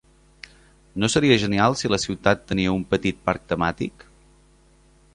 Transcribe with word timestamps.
No 1.03 1.09
seria 1.15 1.37
genial 1.43 1.77
si 1.83 1.93
la 1.95 2.01
ciutat 2.05 2.43
tenia 2.53 2.75
un 2.81 2.89
petit 2.95 3.23
parc 3.31 3.49
temàtic? 3.55 4.11